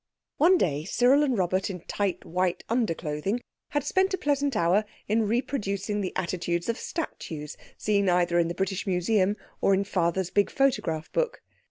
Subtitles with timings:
[0.37, 5.27] One day Cyril and Robert in tight white underclothing had spent a pleasant hour in
[5.27, 10.49] reproducing the attitudes of statues seen either in the British Museum, or in Father's big
[10.49, 11.43] photograph book.